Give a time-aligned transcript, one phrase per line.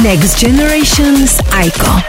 [0.00, 2.00] Next Generations Icon.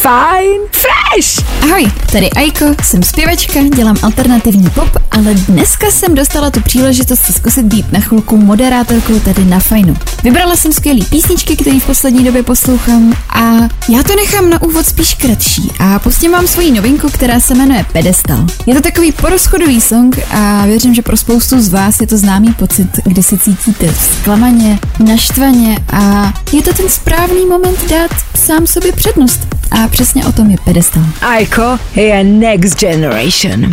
[0.00, 0.99] Fine.
[1.12, 1.44] Fresh!
[1.62, 7.32] Ahoj, tady Aiko, jsem zpěvačka, dělám alternativní pop, ale dneska jsem dostala tu příležitost si
[7.32, 9.96] zkusit být na chvilku moderátorkou tady na Fajnu.
[10.22, 13.40] Vybrala jsem skvělé písničky, které v poslední době poslouchám a
[13.88, 17.86] já to nechám na úvod spíš kratší a pustím vám svoji novinku, která se jmenuje
[17.92, 18.46] Pedestal.
[18.66, 22.52] Je to takový porozchodový song a věřím, že pro spoustu z vás je to známý
[22.52, 28.92] pocit, kdy se cítíte zklamaně, naštvaně a je to ten správný moment dát sám sobě
[28.92, 29.40] přednost.
[29.70, 30.99] A přesně o tom je Pedestal.
[31.22, 33.70] Ico e a next generation.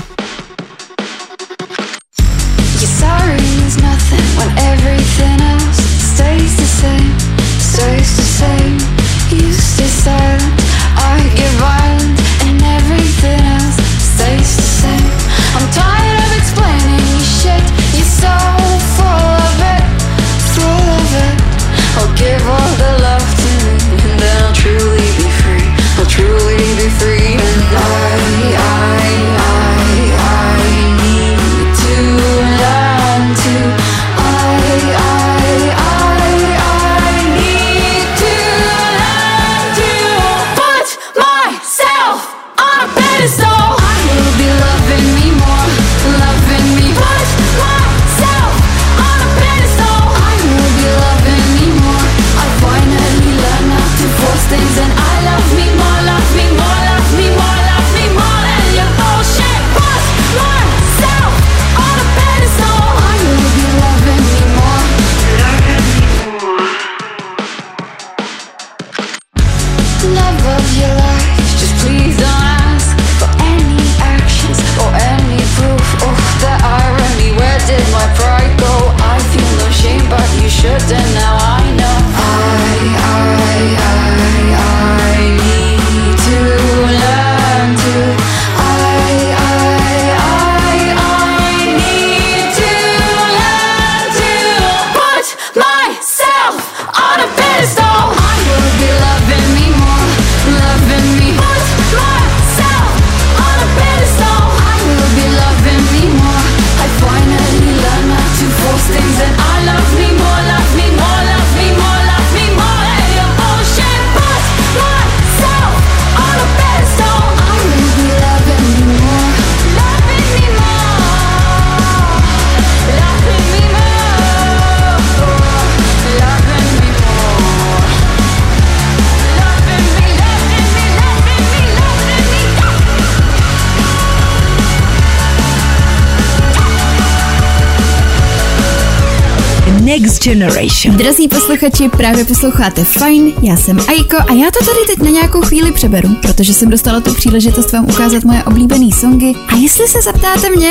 [140.28, 140.98] Generation.
[140.98, 145.42] Drazí posluchači, právě posloucháte Fine, já jsem Aiko a já to tady teď na nějakou
[145.42, 150.02] chvíli přeberu, protože jsem dostala tu příležitost vám ukázat moje oblíbené songy a jestli se
[150.02, 150.70] zeptáte mě,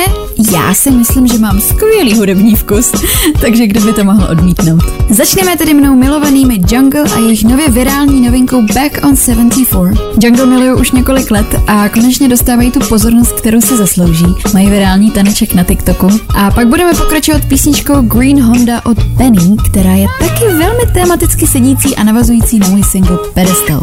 [0.53, 2.91] já si myslím, že mám skvělý hudební vkus,
[3.41, 4.83] takže kdo by to mohl odmítnout.
[5.09, 9.81] Začneme tedy mnou milovanými Jungle a jejich nově virální novinkou Back on 74.
[10.23, 14.25] Jungle miluju už několik let a konečně dostávají tu pozornost, kterou si zaslouží.
[14.53, 16.07] Mají virální taneček na TikToku.
[16.35, 18.97] A pak budeme pokračovat písničkou Green Honda od
[19.55, 23.81] Která je taky velmi tematicky sedící a navazující na můj single Pedestal.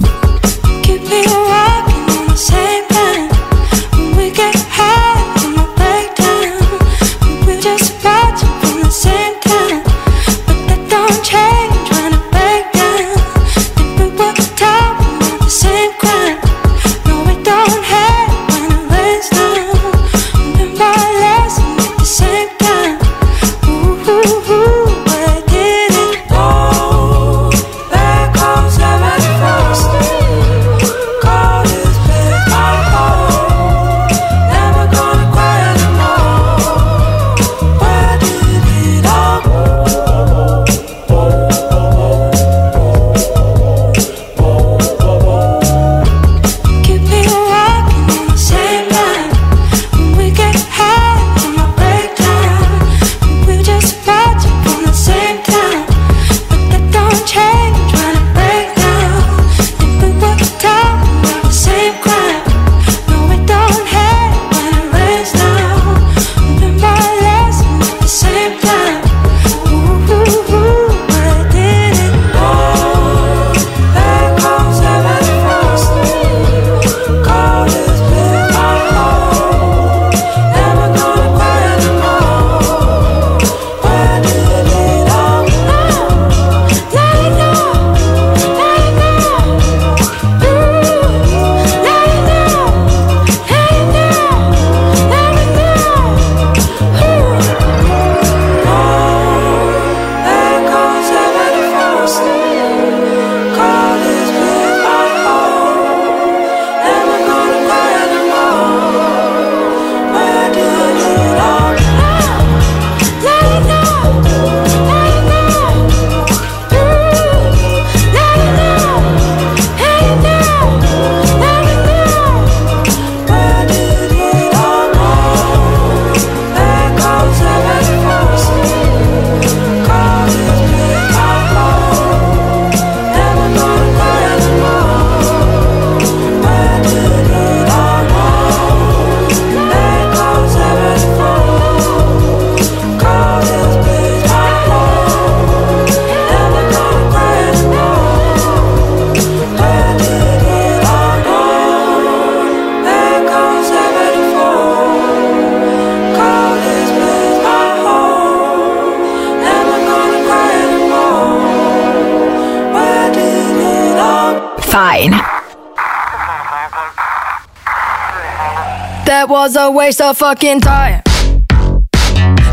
[169.05, 171.03] That was a waste of fucking time.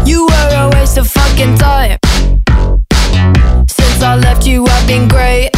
[0.05, 1.97] You were a waste of fucking time.
[3.69, 5.51] Since I left you, I've been great.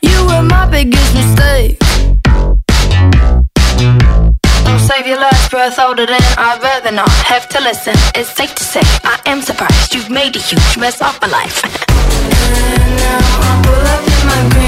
[0.00, 1.78] You were my biggest mistake.
[4.64, 6.22] Don't save your last breath, it in.
[6.38, 7.94] I'd rather not have to listen.
[8.14, 11.62] It's safe to say, I am surprised you've made a huge mess of my life.
[11.64, 14.67] and now I pull up in my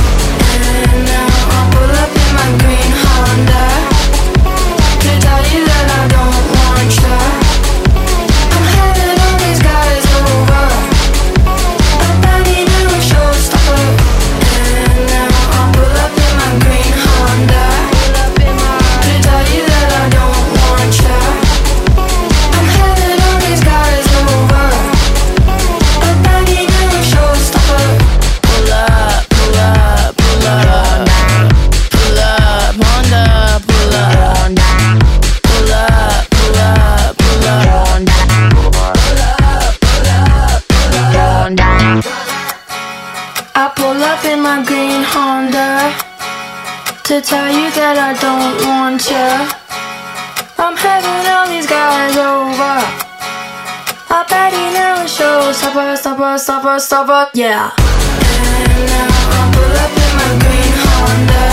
[57.33, 57.71] Yeah.
[57.71, 61.47] And now I pull up in my green Honda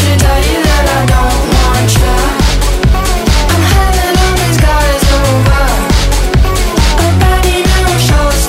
[0.00, 1.92] to tell you that I don't want.
[3.52, 5.64] I'm having all these guys over.
[6.96, 8.48] A bet he never shows.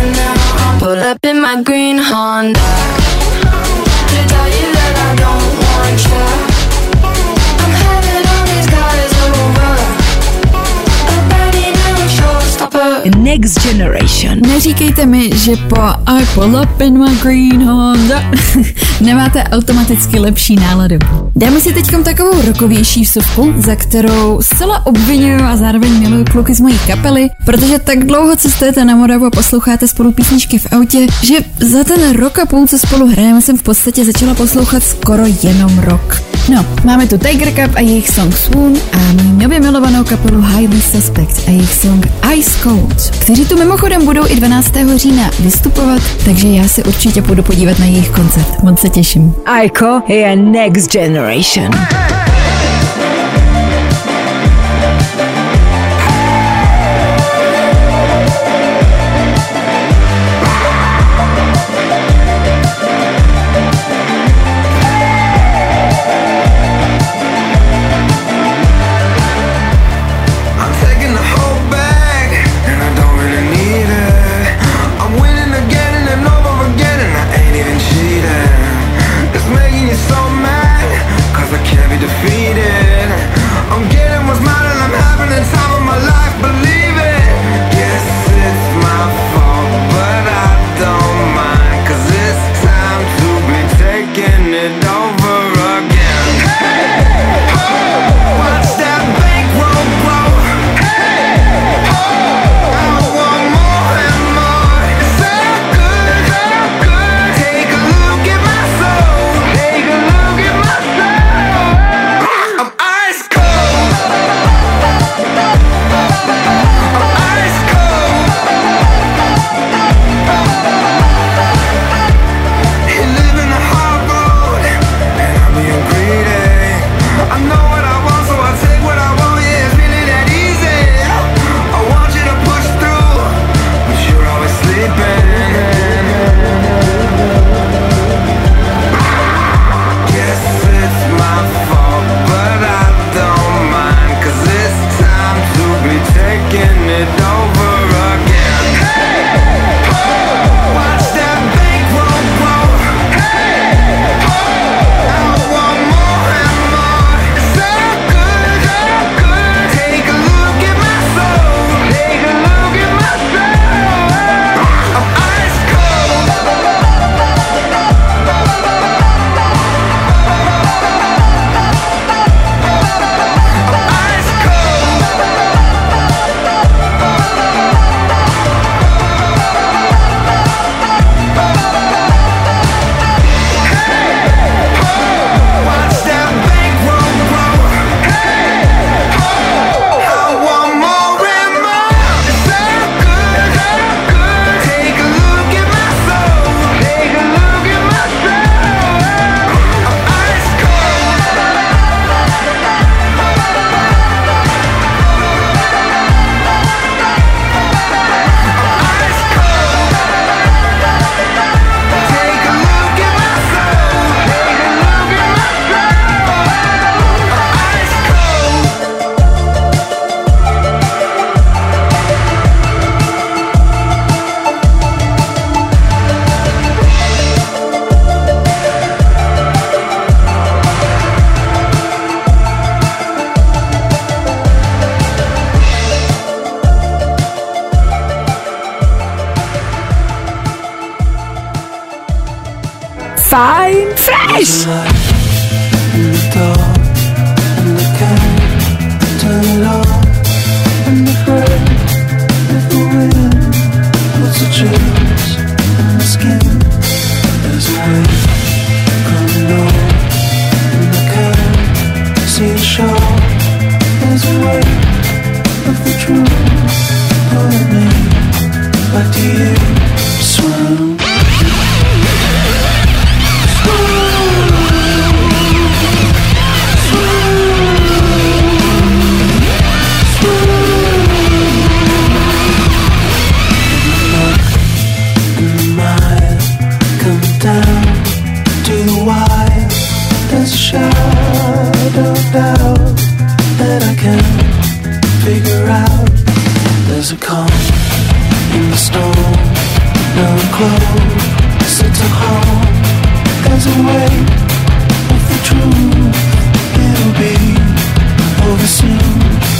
[0.00, 0.34] And now
[0.64, 2.72] I pull up in my green Honda
[4.08, 6.00] to tell you that I don't want.
[7.60, 9.70] I'm having all these guys over.
[11.12, 12.56] A bet he never shows.
[13.22, 14.15] Next Generation.
[14.56, 18.22] Neříkejte mi, že po I pull up in my green Honda
[19.00, 20.96] nemáte automaticky lepší náladu.
[21.36, 26.60] Dáme si teďkom takovou rokovější vsuvku, za kterou zcela obvinuju a zároveň miluju kluky z
[26.60, 31.34] mojí kapely, protože tak dlouho cestujete na Moravu a posloucháte spolu písničky v autě, že
[31.60, 35.78] za ten rok a půl, co spolu hrajeme, jsem v podstatě začala poslouchat skoro jenom
[35.78, 36.22] rock.
[36.48, 40.82] No, máme tu Tiger Cup a jejich song Swoon a mou nově milovanou kapelu Highly
[40.82, 44.72] Suspect a jejich song Ice Cold, kteří tu mimochodem budou i 12.
[44.96, 48.62] října vystupovat, takže já se určitě půjdu podívat na jejich koncert.
[48.62, 49.34] Moc se těším.
[49.46, 51.70] Aiko je Next Generation.
[51.74, 52.25] I'm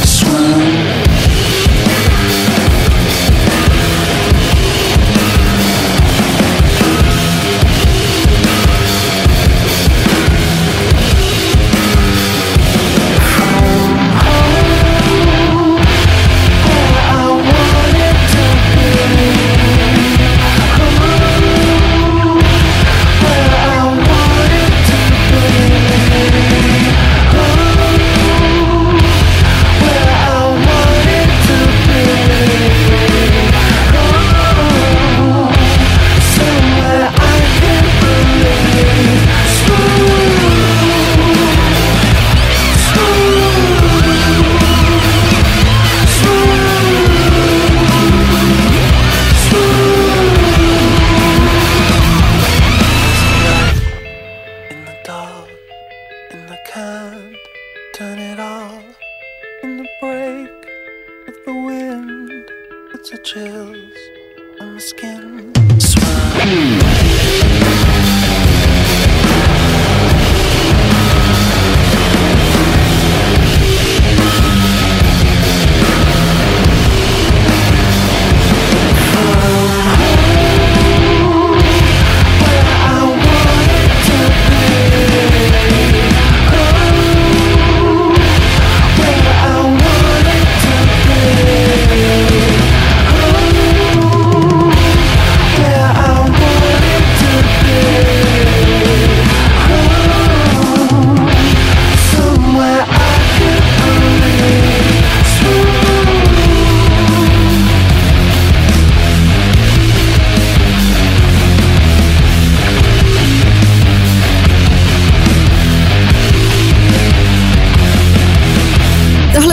[0.05, 1.06] Swim.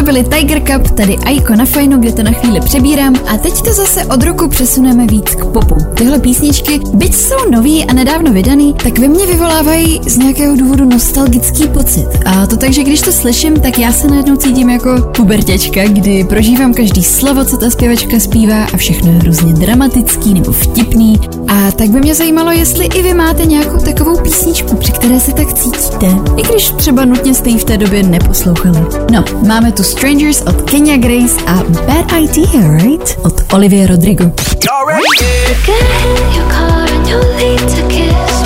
[0.03, 3.73] Byly Tiger Cup, tady Aiko na Fajnu, kde to na chvíli přebírám a teď to
[3.73, 5.75] zase od roku přesuneme víc k popu.
[5.93, 10.85] Tyhle písničky, byť jsou nový a nedávno vydaný, tak ve mně vyvolávají z nějakého důvodu
[10.85, 12.07] nostalgický pocit.
[12.25, 16.23] A to tak, že když to slyším, tak já se najednou cítím jako pubertěčka, kdy
[16.23, 21.19] prožívám každý slovo, co ta zpěvačka zpívá a všechno je hrozně dramatický nebo vtipný.
[21.47, 25.31] A tak by mě zajímalo, jestli i vy máte nějakou takovou písničku, při které se
[25.31, 26.07] tak cítíte,
[26.37, 28.79] i když třeba nutně jste ji v té době neposlouchali.
[29.11, 33.17] No, máme tu Strangers od Kenya Grace a Bad Idea, right?
[33.23, 34.25] Od Olivia Rodrigo.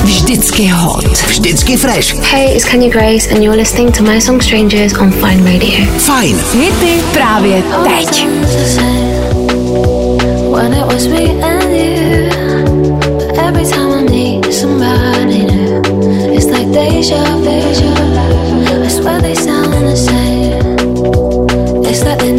[0.03, 1.05] Vždycky hot.
[1.27, 2.13] Vždycky fresh.
[2.29, 5.81] Hey, it's Kenya Grace, and you're listening to my song Strangers on Fine Radio.
[5.97, 6.37] Fajn.
[6.53, 8.27] Hity právě teď.
[10.53, 12.29] when it was me and you.
[13.17, 15.81] But every time I need somebody new,
[16.37, 17.57] it's like deja vu.
[18.85, 20.26] I swear they sound the same.
[21.97, 22.36] place that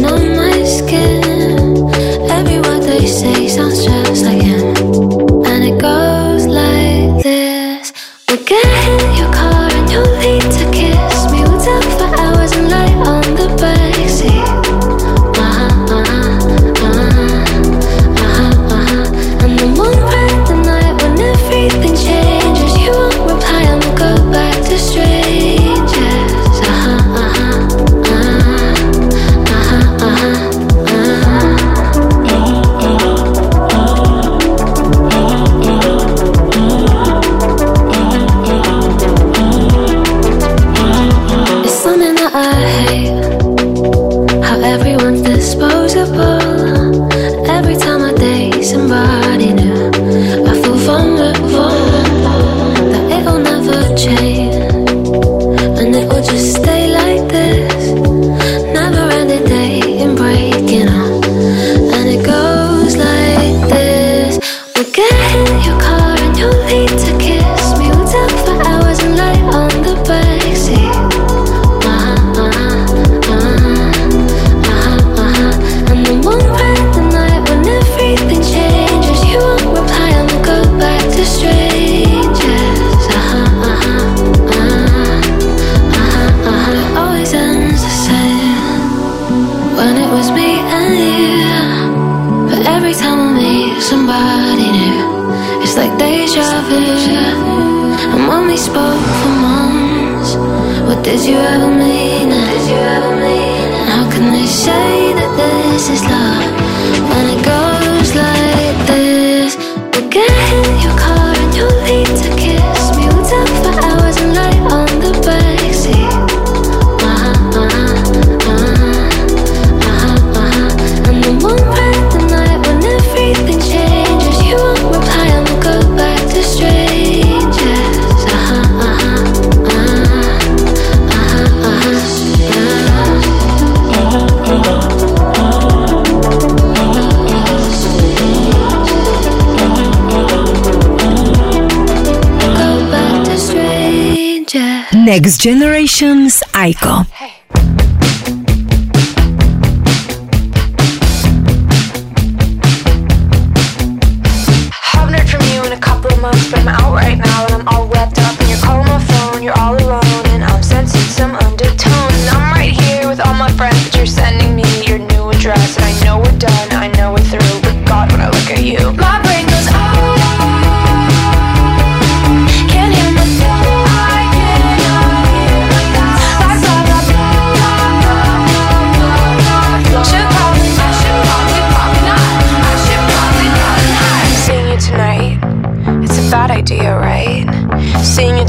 [145.09, 147.07] Next Generations Icon.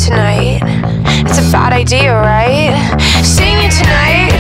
[0.00, 0.64] tonight.
[1.28, 2.72] It's a bad idea, right?
[3.20, 4.32] Seeing you tonight.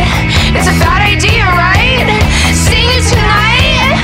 [0.56, 2.08] It's a bad idea, right?
[2.56, 4.00] Seeing you tonight.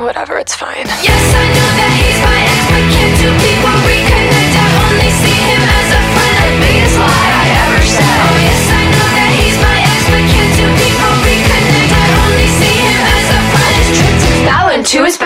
[0.00, 0.88] Whatever, it's fine.
[1.04, 4.56] Yes, I know that he's my ex, but can't two people reconnect?
[4.56, 6.36] I only see him as a friend.
[6.48, 8.16] The biggest lie I ever said.
[8.24, 11.92] Oh yes, I know that he's my ex, but can't two people reconnect?
[11.92, 13.74] I only see him as a friend.
[13.84, 15.21] His trips and fell into his.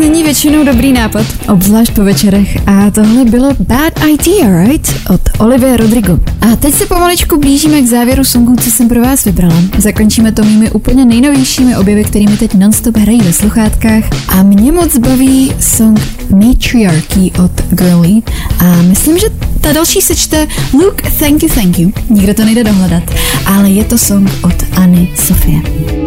[0.00, 2.68] Není většinou dobrý nápad, obzvlášť po večerech.
[2.68, 4.94] A tohle bylo Bad Idea, right?
[5.10, 6.18] Od Olivia Rodrigo.
[6.40, 9.54] A teď se pomaličku blížíme k závěru songu, co jsem pro vás vybrala.
[9.78, 14.04] Zakončíme to mými úplně nejnovějšími objevy, kterými teď nonstop hrají ve sluchátkách.
[14.28, 16.00] A mě moc baví song
[16.30, 18.22] Matriarchy od Girly.
[18.58, 19.26] A myslím, že
[19.60, 21.92] ta další se čte Luke, thank you, thank you.
[22.10, 23.02] Nikdo to nejde dohledat.
[23.46, 25.60] Ale je to song od Anny Sofie.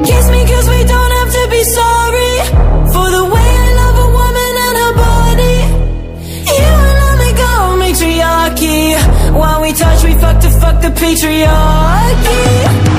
[0.06, 1.05] Kiss me, kiss me, don't
[8.94, 12.46] When we touch, we fuck to fuck the patriarchy.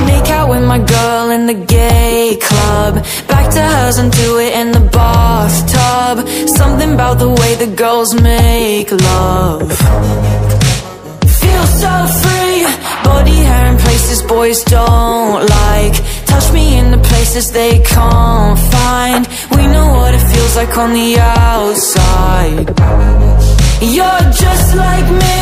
[0.07, 2.95] Make out with my girl in the gay club.
[3.29, 6.27] Back to hers and do it in the bathtub.
[6.49, 9.69] Something about the way the girls make love.
[11.41, 12.59] Feel so free.
[13.05, 15.97] Body hair in places boys don't like.
[16.27, 19.29] Touch me in the places they can't find.
[19.57, 22.67] We know what it feels like on the outside.
[23.81, 25.37] You're just like me.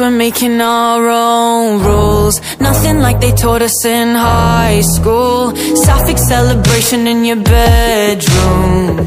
[0.00, 2.40] we're making our own rules.
[2.60, 5.54] Nothing like they taught us in high school.
[5.76, 9.06] Sapphic celebration in your bedroom.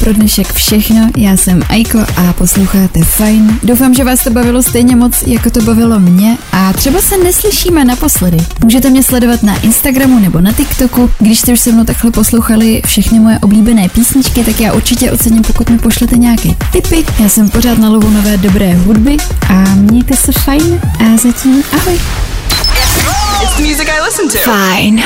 [0.00, 1.10] pro dnešek všechno.
[1.16, 3.58] Já jsem Aiko a posloucháte Fajn.
[3.62, 7.84] Doufám, že vás to bavilo stejně moc, jako to bavilo mě a třeba se neslyšíme
[7.84, 8.36] naposledy.
[8.64, 11.10] Můžete mě sledovat na Instagramu nebo na TikToku.
[11.18, 15.42] Když jste už se mnou takhle poslouchali všechny moje oblíbené písničky, tak já určitě ocením,
[15.42, 17.04] pokud mi pošlete nějaké tipy.
[17.18, 19.16] Já jsem pořád na lovu nové dobré hudby
[19.48, 21.98] a mějte se fajn a zatím ahoj.
[23.42, 24.38] It's music I listen to.
[24.38, 25.02] Fine.